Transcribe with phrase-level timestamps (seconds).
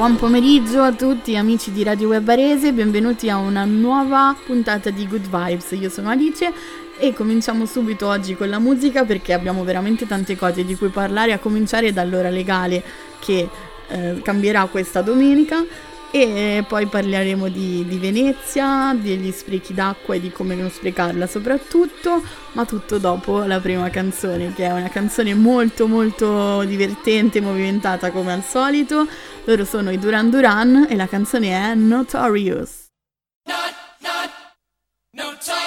[0.00, 5.06] Buon pomeriggio a tutti amici di Radio Web Arese, benvenuti a una nuova puntata di
[5.06, 5.72] Good Vibes.
[5.72, 6.50] Io sono Alice
[6.98, 11.34] e cominciamo subito oggi con la musica perché abbiamo veramente tante cose di cui parlare,
[11.34, 12.82] a cominciare dall'ora legale
[13.18, 13.46] che
[13.88, 15.62] eh, cambierà questa domenica
[16.12, 22.22] e poi parleremo di, di, Venezia, degli sprechi d'acqua e di come non sprecarla soprattutto,
[22.52, 28.32] ma tutto dopo la prima canzone, che è una canzone molto molto divertente, movimentata come
[28.32, 29.06] al solito.
[29.44, 32.88] Loro sono i Duran Duran e la canzone è Notorious.
[33.48, 34.30] Not, not,
[35.12, 35.59] notorious,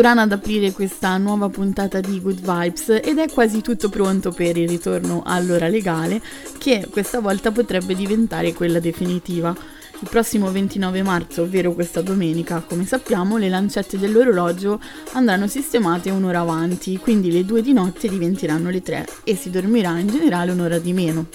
[0.00, 4.56] Duran ad aprire questa nuova puntata di Good Vibes ed è quasi tutto pronto per
[4.56, 6.22] il ritorno all'ora legale
[6.56, 9.54] che questa volta potrebbe diventare quella definitiva.
[9.98, 14.80] Il prossimo 29 marzo, ovvero questa domenica, come sappiamo, le lancette dell'orologio
[15.12, 19.98] andranno sistemate un'ora avanti, quindi le due di notte diventeranno le tre e si dormirà
[19.98, 21.26] in generale un'ora di meno.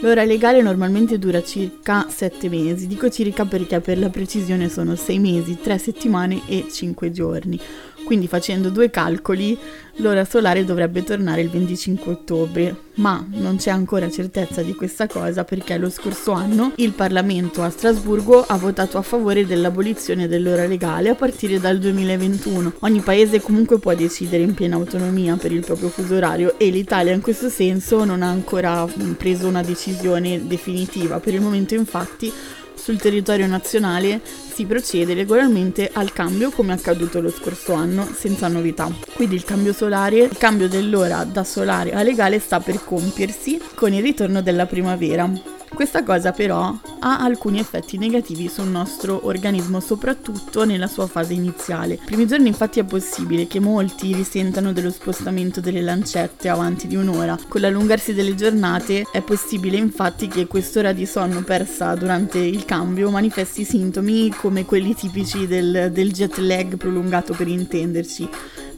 [0.00, 5.18] L'ora legale normalmente dura circa 7 mesi, dico circa perché per la precisione sono 6
[5.18, 7.60] mesi, 3 settimane e 5 giorni.
[8.08, 9.58] Quindi facendo due calcoli,
[9.96, 15.44] l'ora solare dovrebbe tornare il 25 ottobre, ma non c'è ancora certezza di questa cosa
[15.44, 21.10] perché lo scorso anno il Parlamento a Strasburgo ha votato a favore dell'abolizione dell'ora legale
[21.10, 22.76] a partire dal 2021.
[22.78, 27.12] Ogni paese comunque può decidere in piena autonomia per il proprio fuso orario e l'Italia
[27.12, 28.86] in questo senso non ha ancora
[29.18, 31.20] preso una decisione definitiva.
[31.20, 32.32] Per il momento infatti
[32.78, 38.90] sul territorio nazionale si procede regolarmente al cambio come accaduto lo scorso anno senza novità.
[39.14, 43.92] Quindi il cambio solare, il cambio dell'ora da solare a legale sta per compiersi con
[43.92, 45.57] il ritorno della primavera.
[45.72, 51.94] Questa cosa però ha alcuni effetti negativi sul nostro organismo, soprattutto nella sua fase iniziale.
[51.94, 56.96] I primi giorni infatti è possibile che molti risentano dello spostamento delle lancette avanti di
[56.96, 57.38] un'ora.
[57.46, 63.10] Con l'allungarsi delle giornate è possibile infatti che quest'ora di sonno persa durante il cambio
[63.10, 68.28] manifesti sintomi come quelli tipici del, del jet lag prolungato per intenderci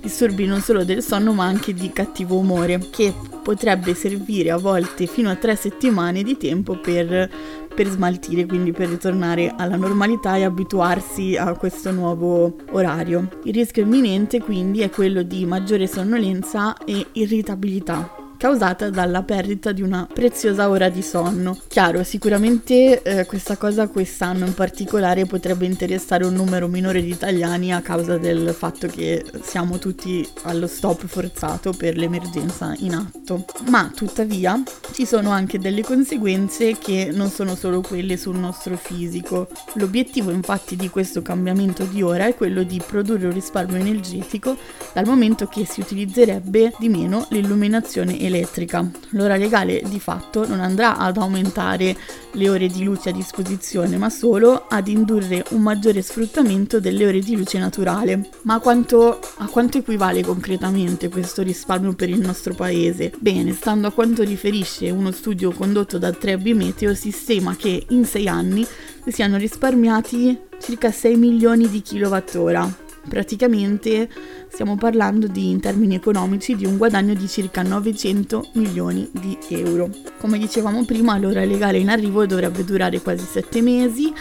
[0.00, 3.12] disturbi non solo del sonno ma anche di cattivo umore, che
[3.42, 7.30] potrebbe servire a volte fino a tre settimane di tempo per,
[7.74, 13.28] per smaltire, quindi per ritornare alla normalità e abituarsi a questo nuovo orario.
[13.44, 19.82] Il rischio imminente quindi è quello di maggiore sonnolenza e irritabilità causata dalla perdita di
[19.82, 21.58] una preziosa ora di sonno.
[21.68, 27.74] Chiaro, sicuramente eh, questa cosa quest'anno in particolare potrebbe interessare un numero minore di italiani
[27.74, 33.44] a causa del fatto che siamo tutti allo stop forzato per l'emergenza in atto.
[33.68, 39.48] Ma tuttavia ci sono anche delle conseguenze che non sono solo quelle sul nostro fisico.
[39.74, 44.56] L'obiettivo infatti di questo cambiamento di ora è quello di produrre un risparmio energetico
[44.94, 48.88] dal momento che si utilizzerebbe di meno l'illuminazione elettrica elettrica.
[49.10, 51.96] L'ora legale di fatto non andrà ad aumentare
[52.32, 57.20] le ore di luce a disposizione, ma solo ad indurre un maggiore sfruttamento delle ore
[57.20, 58.30] di luce naturale.
[58.42, 63.12] Ma a quanto, a quanto equivale concretamente questo risparmio per il nostro paese?
[63.18, 68.28] Bene, stando a quanto riferisce uno studio condotto da Trebbi Meteo, sistema che in sei
[68.28, 68.66] anni
[69.04, 74.08] si siano risparmiati circa 6 milioni di kilowattora Praticamente
[74.46, 79.90] stiamo parlando di, in termini economici di un guadagno di circa 900 milioni di euro.
[80.20, 84.14] Come dicevamo prima, l'ora legale in arrivo dovrebbe durare quasi 7 mesi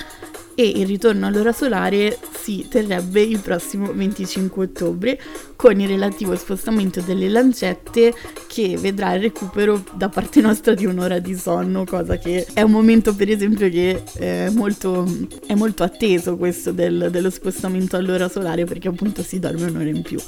[0.59, 5.17] e il ritorno all'ora solare si terrebbe il prossimo 25 ottobre
[5.55, 8.13] con il relativo spostamento delle lancette
[8.45, 12.71] che vedrà il recupero da parte nostra di un'ora di sonno, cosa che è un
[12.71, 15.07] momento per esempio che è molto,
[15.47, 20.01] è molto atteso questo del, dello spostamento all'ora solare perché appunto si dorme un'ora in
[20.01, 20.19] più.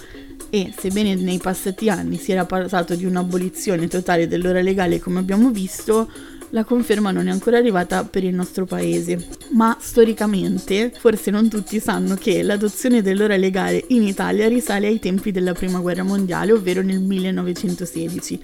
[0.50, 5.50] E sebbene nei passati anni si era parlato di un'abolizione totale dell'ora legale come abbiamo
[5.50, 6.10] visto,
[6.51, 11.79] la conferma non è ancora arrivata per il nostro paese, ma storicamente forse non tutti
[11.79, 16.81] sanno che l'adozione dell'ora legale in Italia risale ai tempi della Prima Guerra Mondiale, ovvero
[16.81, 18.41] nel 1916.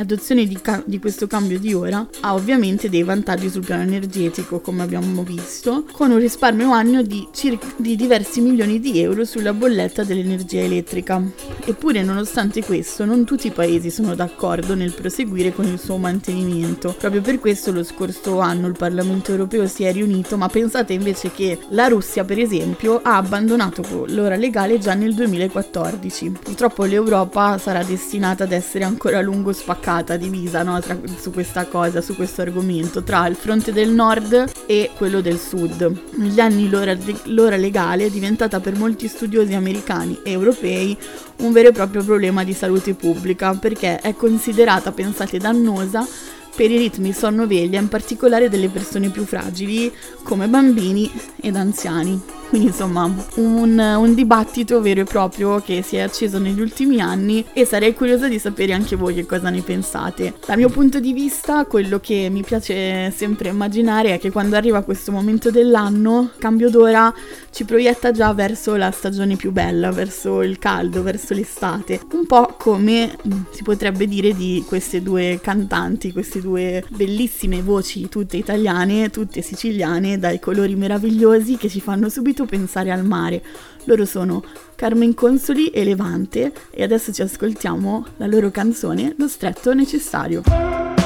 [0.00, 4.60] L'adozione di, ca- di, questo cambio di ora ha ovviamente dei vantaggi sul piano energetico,
[4.60, 9.52] come abbiamo visto, con un risparmio annuo di, circa, di diversi milioni di euro sulla
[9.52, 11.22] bolletta dell'energia elettrica.
[11.66, 16.94] Eppure, nonostante questo, non tutti i paesi sono d'accordo nel proseguire con il suo mantenimento.
[16.98, 21.30] Proprio per questo lo scorso anno il Parlamento europeo si è riunito, ma pensate invece
[21.30, 26.38] che la Russia, per esempio, ha abbandonato l'ora legale già nel 2014.
[26.42, 31.32] Purtroppo l'Europa sarà destinata ad essere ancora a lungo spaccata spaccata, divisa no, tra, su
[31.32, 35.92] questa cosa, su questo argomento, tra il fronte del nord e quello del sud.
[36.16, 40.96] Negli anni l'ora, l'ora legale è diventata per molti studiosi americani e europei
[41.38, 46.06] un vero e proprio problema di salute pubblica perché è considerata, pensate, dannosa
[46.54, 49.92] per i ritmi sonno-veglia, in particolare delle persone più fragili
[50.30, 51.10] come bambini
[51.40, 52.38] ed anziani.
[52.50, 53.04] Quindi insomma
[53.36, 57.94] un, un, dibattito vero e proprio che si è acceso negli ultimi anni e sarei
[57.94, 60.34] curiosa di sapere anche voi che cosa ne pensate.
[60.44, 64.82] Dal mio punto di vista quello che mi piace sempre immaginare è che quando arriva
[64.82, 67.14] questo momento dell'anno, cambio d'ora
[67.52, 72.00] ci proietta già verso la stagione più bella, verso il caldo, verso l'estate.
[72.14, 73.16] Un po' come
[73.50, 80.18] si potrebbe dire di queste due cantanti, queste due bellissime voci tutte italiane, tutte siciliane,
[80.20, 83.42] dai colori meravigliosi che ci fanno subito pensare al mare.
[83.84, 84.44] Loro sono
[84.76, 90.99] Carmen Consoli e Levante e adesso ci ascoltiamo la loro canzone Lo stretto necessario.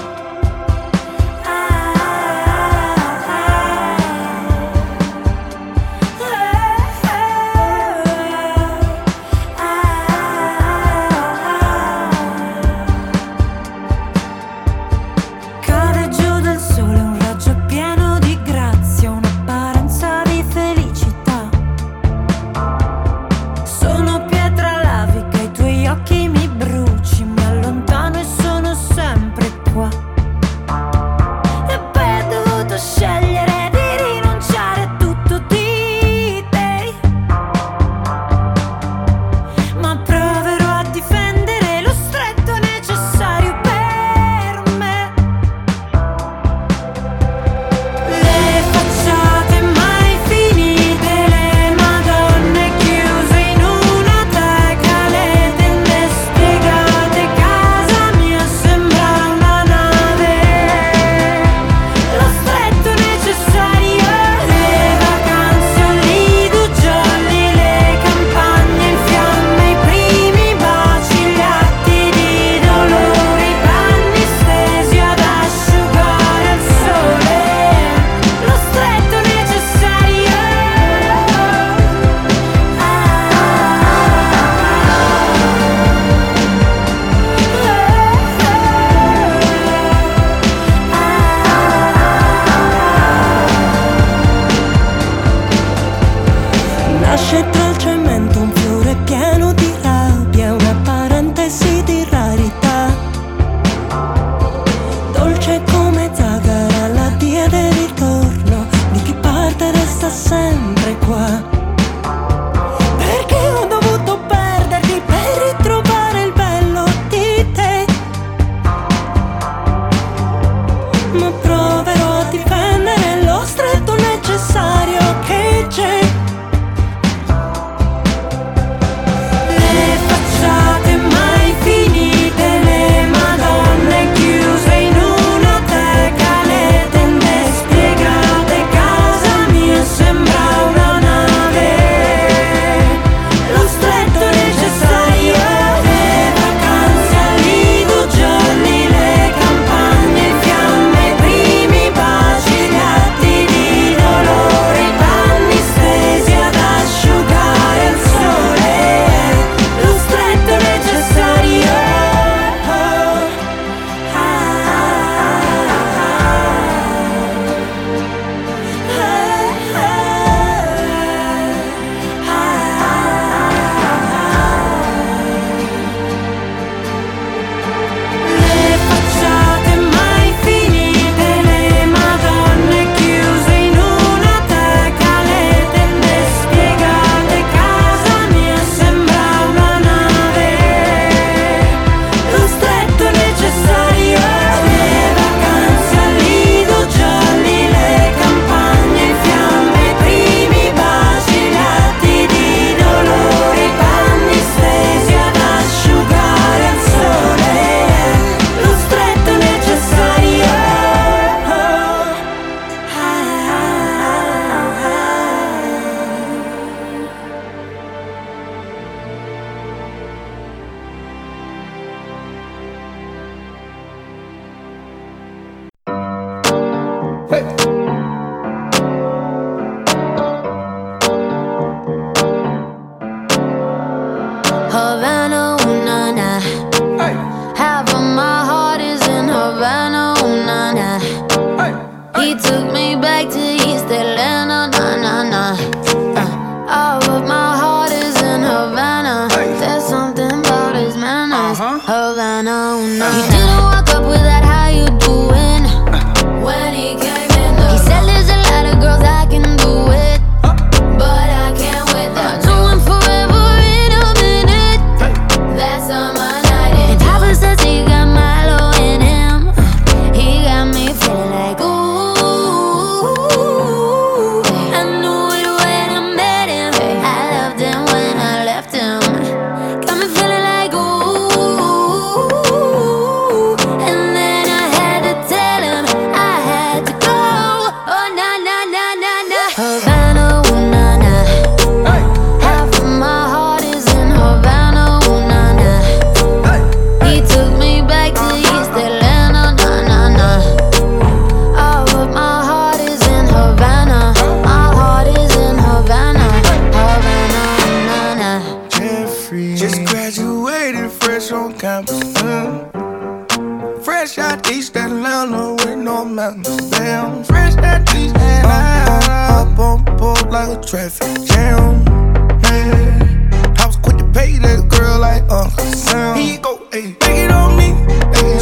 [110.15, 111.45] Havana.
[111.45, 111.54] You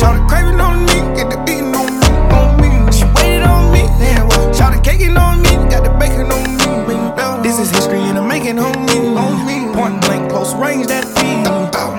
[0.03, 2.71] shout the craving on me, get the beating on me, on me.
[2.91, 6.49] She waited on me, yeah, well, shout the caking on me, got the bacon on
[6.59, 6.63] me.
[7.43, 9.73] This is history and I'm making on me, on me.
[9.73, 11.47] Point blank, close range, that feed.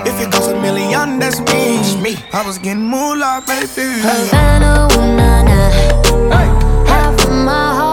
[0.06, 2.02] If it goes a million, that's me.
[2.02, 2.12] me.
[2.32, 3.88] I was getting moolah, baby.
[4.04, 5.54] Havana, ooh, na, na.
[6.86, 7.83] Half of my heart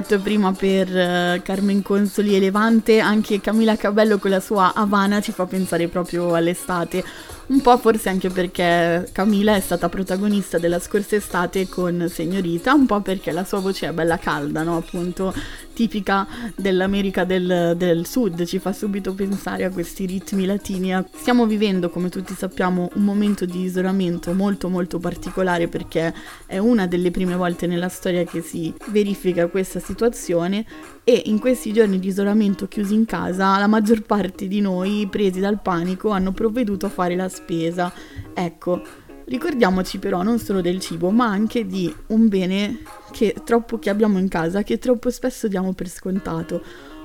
[0.00, 5.20] detto prima per eh, Carmen Consoli e Levante, anche Camila Cabello con la sua Havana
[5.20, 7.02] ci fa pensare proprio all'estate.
[7.48, 12.86] Un po' forse anche perché Camila è stata protagonista della scorsa estate con Signorita, un
[12.86, 14.76] po' perché la sua voce è bella calda, no?
[14.78, 15.32] Appunto
[15.72, 20.92] tipica dell'America del, del Sud, ci fa subito pensare a questi ritmi latini.
[21.14, 26.12] Stiamo vivendo, come tutti sappiamo, un momento di isolamento molto molto particolare perché
[26.46, 30.66] è una delle prime volte nella storia che si verifica questa situazione
[31.08, 35.38] e in questi giorni di isolamento chiusi in casa la maggior parte di noi, presi
[35.38, 37.92] dal panico, hanno provveduto a fare la spesa.
[38.34, 38.82] Ecco,
[39.26, 42.80] ricordiamoci però non solo del cibo, ma anche di un bene
[43.12, 46.60] che, troppo, che abbiamo in casa, che troppo spesso diamo per scontato,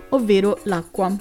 [0.10, 1.16] ovvero l'acqua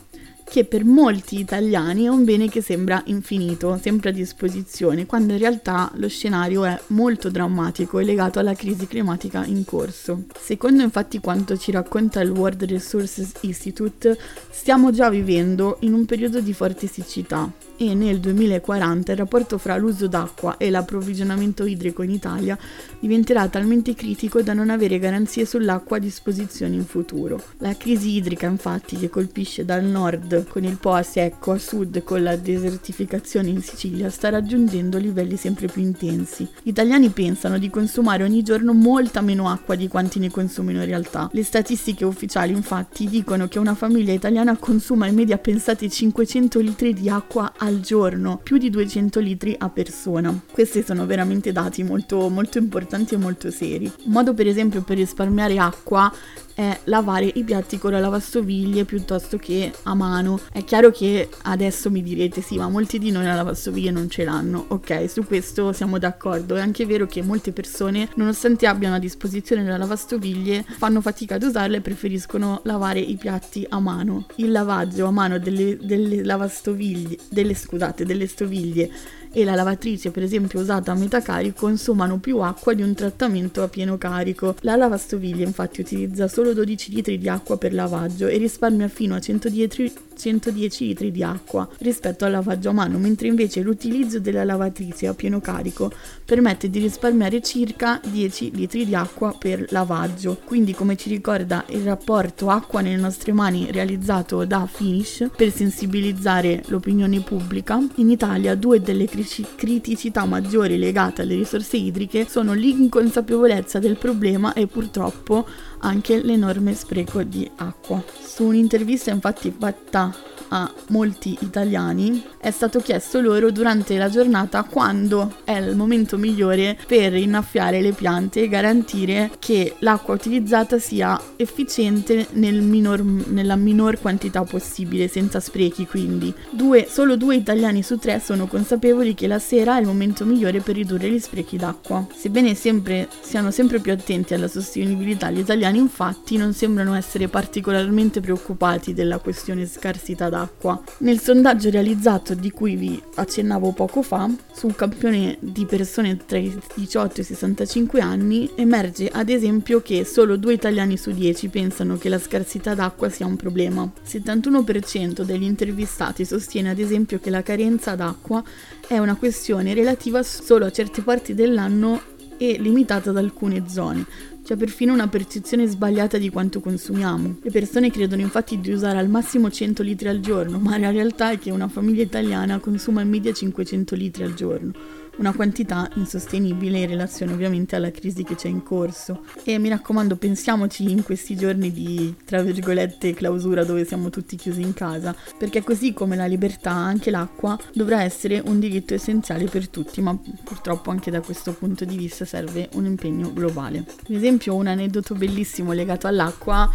[0.51, 5.39] che per molti italiani è un bene che sembra infinito, sempre a disposizione, quando in
[5.39, 10.25] realtà lo scenario è molto drammatico e legato alla crisi climatica in corso.
[10.37, 14.19] Secondo infatti quanto ci racconta il World Resources Institute,
[14.51, 19.79] stiamo già vivendo in un periodo di forte siccità e nel 2040 il rapporto fra
[19.79, 22.59] l'uso d'acqua e l'approvvigionamento idrico in Italia
[22.99, 27.43] diventerà talmente critico da non avere garanzie sull'acqua a disposizione in futuro.
[27.57, 32.03] La crisi idrica infatti che colpisce dal nord con il Po a secco, a sud
[32.03, 36.47] con la desertificazione in Sicilia sta raggiungendo livelli sempre più intensi.
[36.63, 40.87] Gli italiani pensano di consumare ogni giorno molta meno acqua di quanti ne consumino in
[40.87, 41.31] realtà.
[41.33, 46.93] Le statistiche ufficiali infatti dicono che una famiglia italiana consuma in media pensate 500 litri
[46.93, 50.37] di acqua al giorno, più di 200 litri a persona.
[50.51, 53.85] Questi sono veramente dati molto, molto importanti e molto seri.
[54.07, 56.13] Un modo per esempio per risparmiare acqua
[56.61, 60.39] è lavare i piatti con la lavastoviglie piuttosto che a mano.
[60.53, 64.25] È chiaro che adesso mi direte sì, ma molti di noi la lavastoviglie non ce
[64.25, 64.67] l'hanno.
[64.69, 66.57] Ok, su questo siamo d'accordo.
[66.57, 71.45] È anche vero che molte persone, nonostante abbiano a disposizione la lavastoviglie, fanno fatica ad
[71.45, 74.27] usarla e preferiscono lavare i piatti a mano.
[74.37, 78.91] Il lavaggio a mano delle, delle lavastoviglie, delle scusate, delle stoviglie
[79.33, 83.63] e la lavatrice per esempio usata a metà carico consumano più acqua di un trattamento
[83.63, 84.57] a pieno carico.
[84.61, 89.21] La lavastoviglie infatti utilizza solo 12 litri di acqua per lavaggio e risparmia fino a
[89.21, 95.07] 110, 110 litri di acqua rispetto al lavaggio a mano, mentre invece l'utilizzo della lavatrice
[95.07, 95.91] a pieno carico
[96.25, 100.39] permette di risparmiare circa 10 litri di acqua per lavaggio.
[100.45, 106.63] Quindi come ci ricorda il rapporto Acqua nelle nostre mani realizzato da Finish per sensibilizzare
[106.67, 113.97] l'opinione pubblica, in Italia due delle criticità maggiori legate alle risorse idriche sono l'inconsapevolezza del
[113.97, 115.47] problema e purtroppo
[115.81, 118.03] anche l'enorme spreco di acqua.
[118.23, 120.15] Su un'intervista infatti fatta
[120.51, 126.77] a molti italiani è stato chiesto loro durante la giornata quando è il momento migliore
[126.87, 134.01] per innaffiare le piante e garantire che l'acqua utilizzata sia efficiente nel minor, nella minor
[134.01, 136.33] quantità possibile, senza sprechi quindi.
[136.51, 140.61] Due, solo due italiani su tre sono consapevoli che la sera è il momento migliore
[140.61, 142.07] per ridurre gli sprechi d'acqua.
[142.13, 148.21] Sebbene sempre, siano sempre più attenti alla sostenibilità, gli italiani infatti non sembrano essere particolarmente
[148.21, 150.83] preoccupati della questione scarsità d'acqua d'acqua.
[150.99, 156.39] Nel sondaggio realizzato di cui vi accennavo poco fa, su un campione di persone tra
[156.39, 161.49] i 18 e i 65 anni, emerge ad esempio che solo due italiani su 10
[161.49, 163.83] pensano che la scarsità d'acqua sia un problema.
[163.83, 168.43] Il 71% degli intervistati sostiene ad esempio che la carenza d'acqua
[168.87, 174.07] è una questione relativa solo a certe parti dell'anno e limitata ad alcune zone,
[174.51, 177.37] c'è perfino una percezione sbagliata di quanto consumiamo.
[177.41, 181.31] Le persone credono infatti di usare al massimo 100 litri al giorno, ma la realtà
[181.31, 186.79] è che una famiglia italiana consuma in media 500 litri al giorno una quantità insostenibile
[186.79, 189.25] in relazione ovviamente alla crisi che c'è in corso.
[189.45, 194.63] E mi raccomando, pensiamoci in questi giorni di, tra virgolette, clausura dove siamo tutti chiusi
[194.63, 199.69] in casa, perché così come la libertà, anche l'acqua dovrà essere un diritto essenziale per
[199.69, 203.79] tutti, ma purtroppo anche da questo punto di vista serve un impegno globale.
[203.79, 206.69] Ad esempio, un aneddoto bellissimo legato all'acqua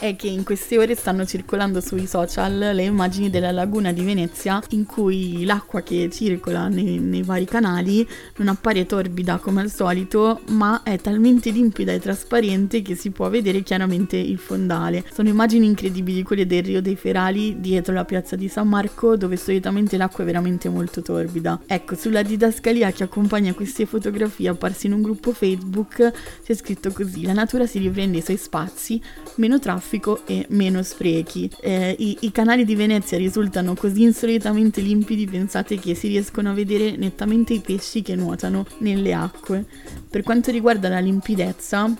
[0.00, 4.62] è che in queste ore stanno circolando sui social le immagini della laguna di Venezia
[4.70, 10.40] in cui l'acqua che circola nei, nei, vari canali non appare torbida come al solito
[10.48, 15.04] ma è talmente limpida e trasparente che si può vedere chiaramente il fondale.
[15.12, 19.36] Sono immagini incredibili quelle del Rio dei Ferali dietro la piazza di San Marco dove
[19.36, 21.60] solitamente l'acqua è veramente molto torbida.
[21.66, 26.10] Ecco, sulla didascalia che accompagna queste fotografie apparse in un gruppo Facebook
[26.42, 28.98] c'è scritto così la natura si riprende i suoi spazi,
[29.34, 31.50] meno traffico traffico e meno sprechi.
[31.60, 36.54] Eh, i, I canali di Venezia risultano così insolitamente limpidi, pensate che si riescono a
[36.54, 39.64] vedere nettamente i pesci che nuotano nelle acque.
[40.08, 41.92] Per quanto riguarda la limpidezza,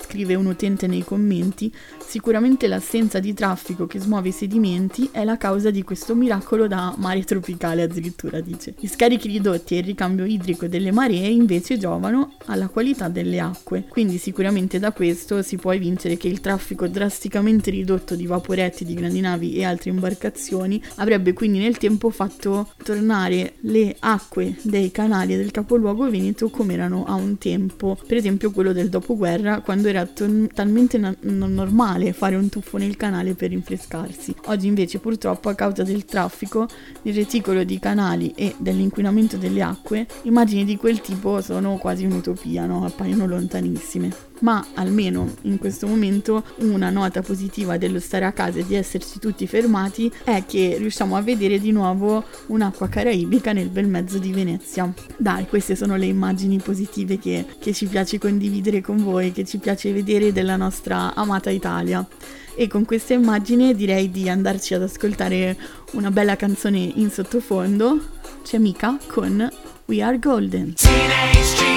[0.00, 1.72] scrive un utente nei commenti,
[2.14, 6.94] Sicuramente l'assenza di traffico che smuove i sedimenti è la causa di questo miracolo da
[6.96, 8.72] mare tropicale addirittura dice.
[8.78, 13.86] Gli scarichi ridotti e il ricambio idrico delle maree invece giovano alla qualità delle acque,
[13.88, 18.94] quindi sicuramente da questo si può evincere che il traffico drasticamente ridotto di vaporetti, di
[18.94, 25.34] grandi navi e altre imbarcazioni avrebbe quindi nel tempo fatto tornare le acque dei canali
[25.34, 30.06] del capoluogo veneto come erano a un tempo, per esempio quello del dopoguerra quando era
[30.06, 34.34] to- talmente na- normale normale fare un tuffo nel canale per rinfrescarsi.
[34.46, 36.68] Oggi invece purtroppo a causa del traffico,
[37.02, 42.66] del reticolo di canali e dell'inquinamento delle acque, immagini di quel tipo sono quasi un'utopia,
[42.66, 42.84] no?
[42.84, 48.66] appaiono lontanissime ma almeno in questo momento una nota positiva dello stare a casa e
[48.66, 53.88] di esserci tutti fermati è che riusciamo a vedere di nuovo un'acqua caraibica nel bel
[53.88, 54.92] mezzo di Venezia.
[55.16, 59.58] Dai, queste sono le immagini positive che, che ci piace condividere con voi, che ci
[59.58, 62.06] piace vedere della nostra amata Italia.
[62.54, 65.56] E con questa immagine direi di andarci ad ascoltare
[65.92, 67.98] una bella canzone in sottofondo.
[68.44, 69.48] C'è Mika con
[69.86, 70.74] We Are Golden.
[70.74, 71.73] Teenage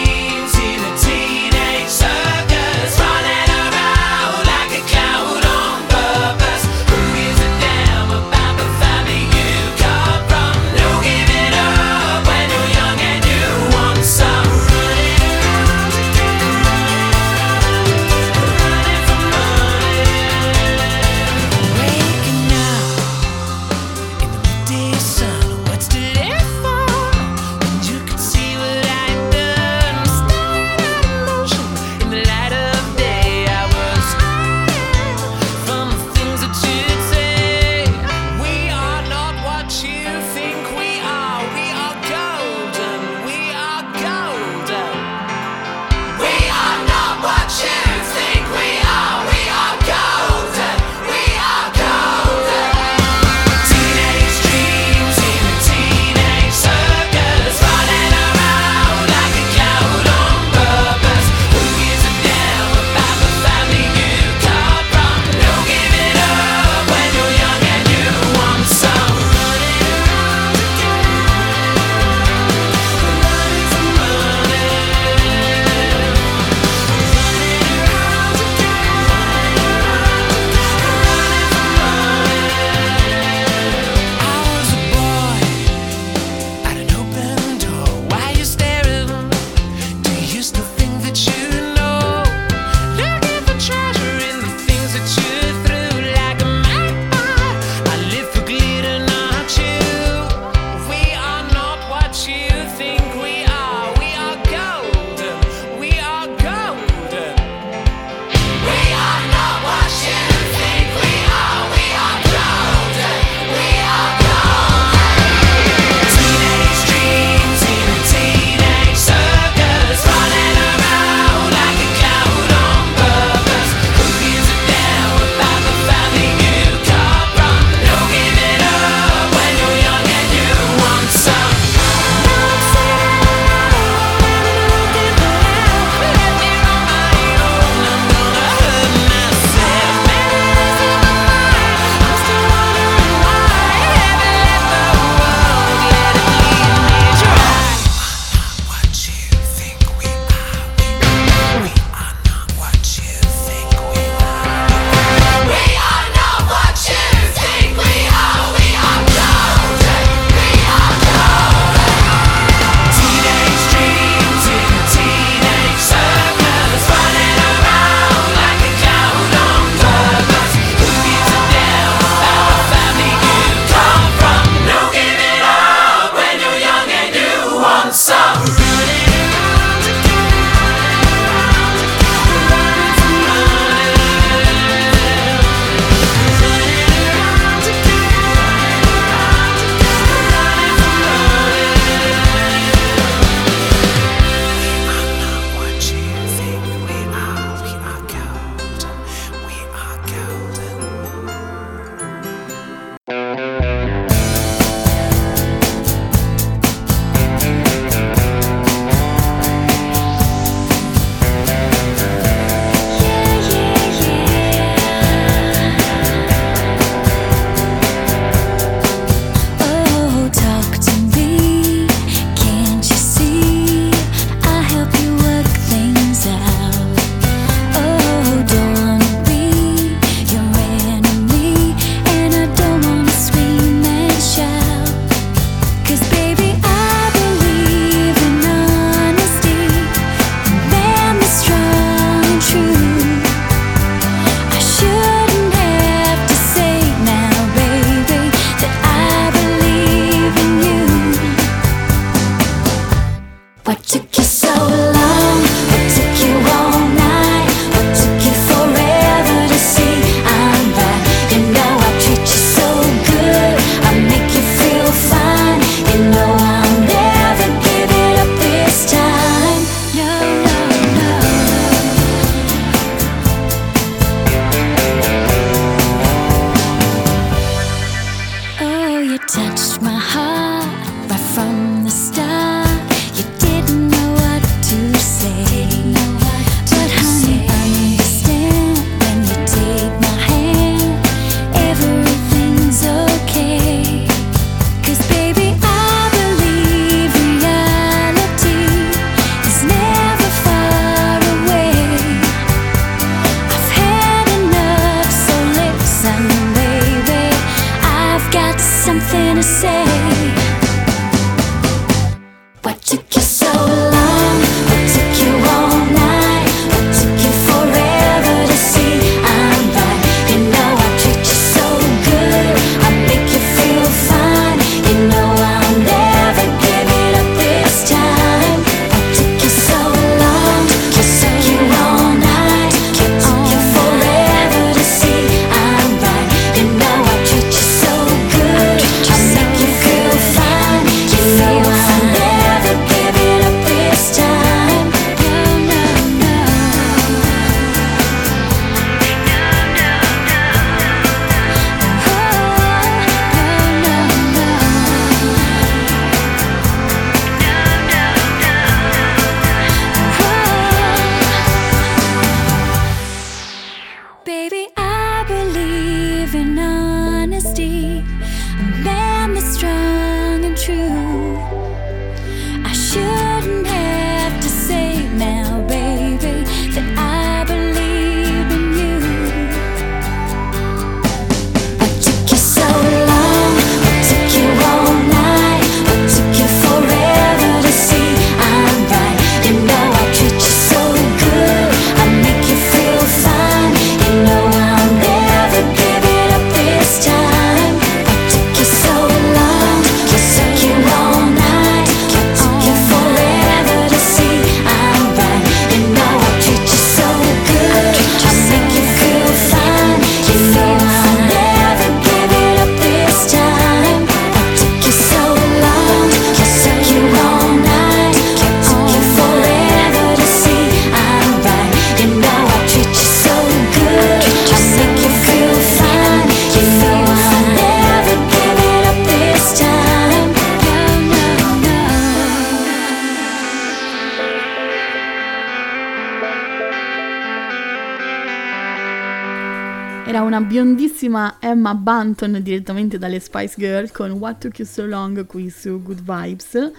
[441.48, 446.02] Emma Bunton direttamente dalle Spice Girl con What Took You So Long qui su Good
[446.02, 446.72] Vibes.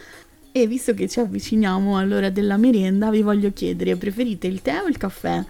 [0.53, 4.87] E visto che ci avviciniamo all'ora della merienda, vi voglio chiedere, preferite il tè o
[4.87, 5.43] il caffè?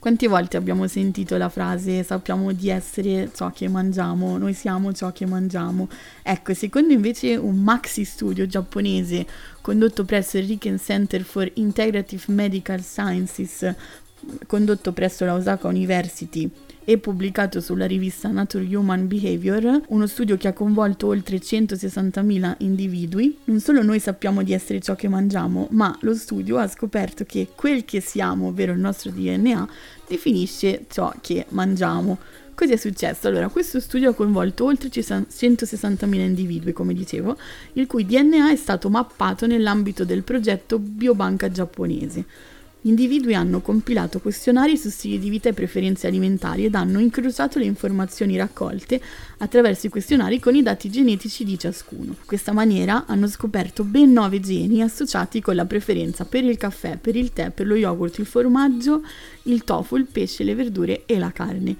[0.00, 5.12] Quante volte abbiamo sentito la frase sappiamo di essere ciò che mangiamo, noi siamo ciò
[5.12, 5.88] che mangiamo?
[6.22, 9.26] Ecco, secondo invece un maxi studio giapponese
[9.60, 13.72] condotto presso il Riken Center for Integrative Medical Sciences,
[14.46, 16.50] condotto presso la Osaka University
[16.88, 23.38] e pubblicato sulla rivista Nature Human Behavior, uno studio che ha coinvolto oltre 160.000 individui.
[23.44, 27.48] Non solo noi sappiamo di essere ciò che mangiamo, ma lo studio ha scoperto che
[27.56, 29.68] quel che siamo, ovvero il nostro DNA,
[30.06, 32.18] definisce ciò che mangiamo.
[32.54, 33.26] Cosa è successo?
[33.26, 37.36] Allora, questo studio ha coinvolto oltre 160.000 individui, come dicevo,
[37.72, 42.24] il cui DNA è stato mappato nell'ambito del progetto Biobanca giapponese.
[42.86, 47.58] Gli individui hanno compilato questionari su stili di vita e preferenze alimentari ed hanno incrociato
[47.58, 49.02] le informazioni raccolte
[49.38, 52.10] attraverso i questionari con i dati genetici di ciascuno.
[52.12, 56.96] In questa maniera hanno scoperto ben nove geni associati con la preferenza per il caffè,
[56.96, 59.02] per il tè, per lo yogurt, il formaggio,
[59.42, 61.76] il tofu, il pesce, le verdure e la carne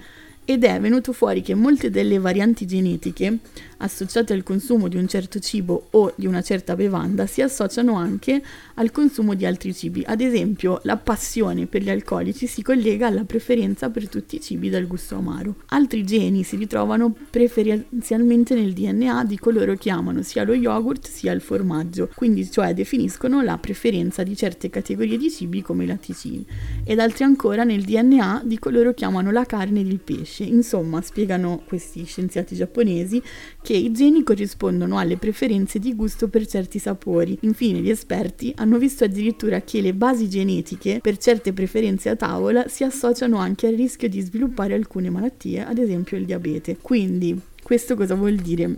[0.48, 3.38] ed è venuto fuori che molte delle varianti genetiche
[3.78, 8.42] associate al consumo di un certo cibo o di una certa bevanda si associano anche
[8.74, 10.02] al consumo di altri cibi.
[10.06, 14.70] Ad esempio, la passione per gli alcolici si collega alla preferenza per tutti i cibi
[14.70, 15.56] dal gusto amaro.
[15.68, 21.32] Altri geni si ritrovano preferenzialmente nel DNA di coloro che amano sia lo yogurt sia
[21.32, 26.44] il formaggio, quindi cioè definiscono la preferenza di certe categorie di cibi come i latticini,
[26.84, 30.44] ed altri ancora nel DNA di coloro che amano la carne ed il pesce.
[30.44, 33.22] Insomma, spiegano questi scienziati giapponesi
[33.66, 37.36] che i geni corrispondono alle preferenze di gusto per certi sapori.
[37.40, 42.68] Infine, gli esperti hanno visto addirittura che le basi genetiche per certe preferenze a tavola
[42.68, 46.76] si associano anche al rischio di sviluppare alcune malattie, ad esempio il diabete.
[46.80, 48.72] Quindi, questo cosa vuol dire?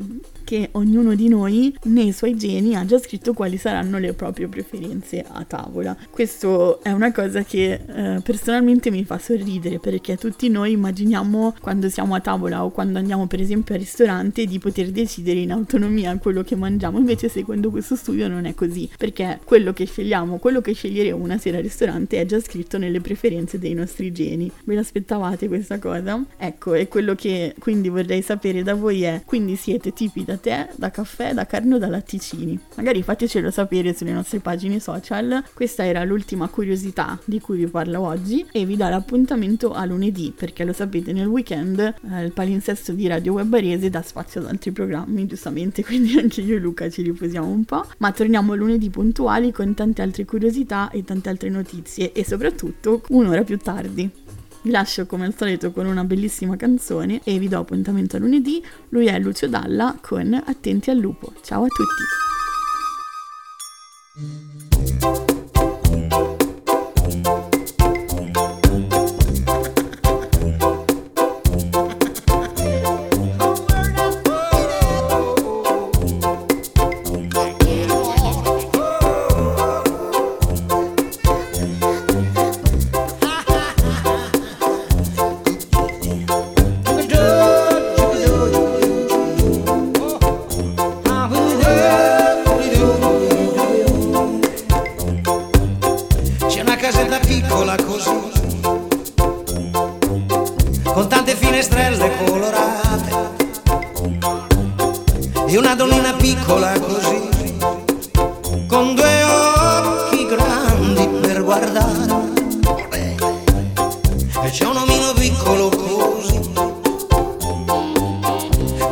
[0.48, 5.22] Che ognuno di noi nei suoi geni ha già scritto quali saranno le proprie preferenze
[5.28, 5.94] a tavola.
[6.08, 11.90] Questo è una cosa che eh, personalmente mi fa sorridere perché tutti noi immaginiamo quando
[11.90, 16.16] siamo a tavola o quando andiamo per esempio al ristorante di poter decidere in autonomia
[16.16, 16.96] quello che mangiamo.
[16.96, 21.36] Invece secondo questo studio non è così perché quello che scegliamo, quello che sceglieremo una
[21.36, 24.50] sera al ristorante è già scritto nelle preferenze dei nostri geni.
[24.64, 26.24] Ve l'aspettavate questa cosa?
[26.38, 30.68] Ecco, è quello che quindi vorrei sapere da voi è quindi siete tipi da tè,
[30.76, 32.58] da caffè, da carne o da latticini.
[32.76, 35.44] Magari fatecelo sapere sulle nostre pagine social.
[35.52, 40.32] Questa era l'ultima curiosità di cui vi parlo oggi e vi do l'appuntamento a lunedì
[40.36, 44.46] perché lo sapete nel weekend eh, il palinsesto di Radio Web Arese dà spazio ad
[44.46, 48.90] altri programmi giustamente quindi anche io e Luca ci riposiamo un po' ma torniamo lunedì
[48.90, 54.27] puntuali con tante altre curiosità e tante altre notizie e soprattutto un'ora più tardi.
[54.62, 58.62] Vi lascio come al solito con una bellissima canzone e vi do appuntamento a lunedì.
[58.90, 61.32] Lui è Lucio Dalla con Attenti al lupo.
[61.42, 62.02] Ciao a tutti!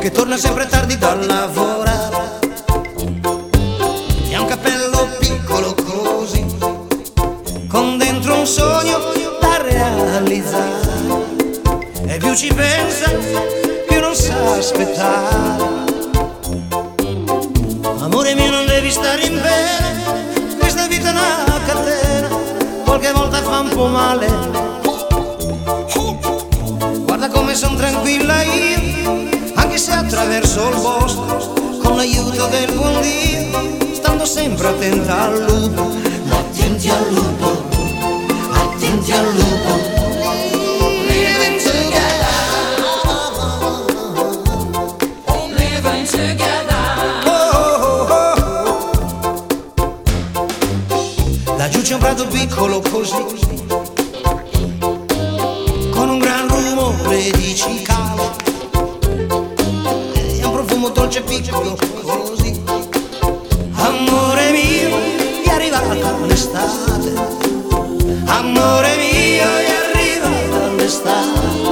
[0.07, 2.39] Che torna sempre tardi dal lavorare,
[4.29, 6.45] e ha un cappello piccolo così
[7.67, 8.99] con dentro un sogno
[9.41, 11.25] da realizzare.
[12.05, 13.11] E più ci pensa
[13.85, 15.65] più non sa aspettare.
[17.99, 22.29] Amore mio non devi stare in bene questa vita è una catena
[22.85, 24.27] qualche volta fa un po' male.
[27.03, 28.86] Guarda come son tranquilla io
[30.07, 31.25] attraverso il bosco
[31.83, 35.91] con l'aiuto del buon Dio stando sempre attenta al lupo
[36.29, 37.61] attenti al lupo
[38.53, 39.95] attenti al lupo
[45.57, 47.25] Living together.
[47.25, 48.07] Oh, oh,
[51.45, 51.55] oh.
[51.57, 53.46] Laggiù c'è un prato piccolo così,
[71.17, 71.66] arrivata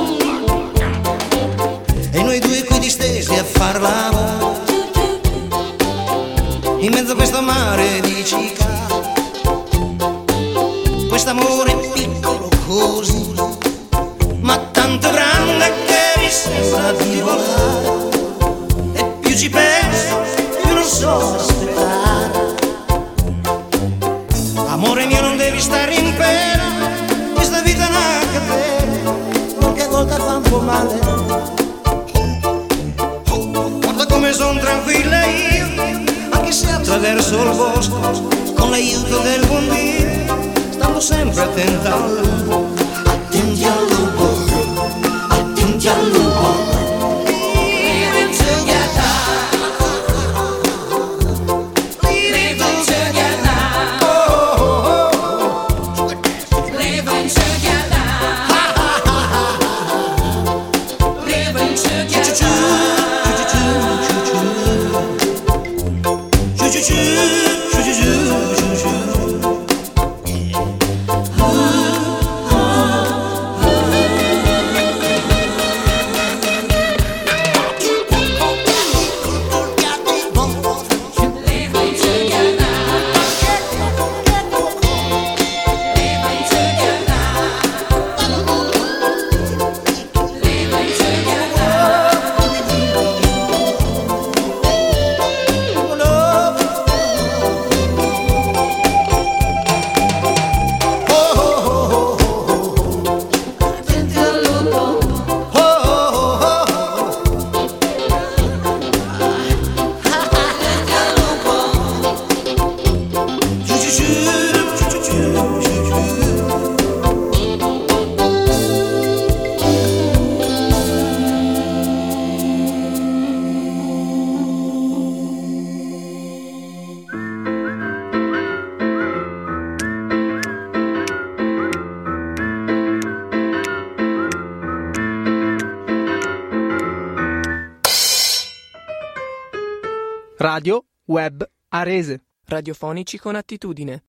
[142.66, 144.02] Radiofonici con attitudine.